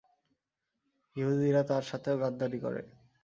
ইহুদীরা 1.15 1.61
তার 1.63 1.83
সাথেও 1.83 2.15
গাদ্দারী 2.17 2.59
করে। 2.59 2.81